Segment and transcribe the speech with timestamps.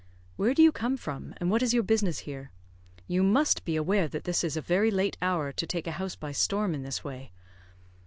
[0.35, 2.49] "Where do you come from, and what is your business here?
[3.05, 6.15] You must be aware that this is a very late hour to take a house
[6.15, 7.31] by storm in this way."